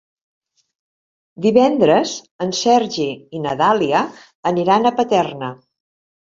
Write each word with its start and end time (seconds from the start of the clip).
Divendres 1.45 2.13
en 2.45 2.53
Sergi 2.61 3.05
i 3.41 3.43
na 3.45 3.53
Dàlia 3.61 4.01
aniran 4.53 4.89
a 4.89 4.95
Paterna. 5.03 5.53